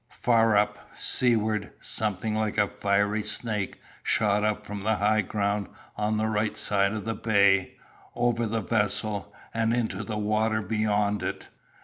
[0.09, 6.25] Far up, seawards, something like a fiery snake shot from the high ground on the
[6.25, 7.75] right side of the bay,
[8.15, 11.49] over the vessel, and into the water beyond it.